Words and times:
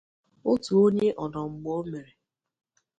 Otu 0.51 0.71
onye 0.85 1.07
ọnọmgbeomere 1.23 2.11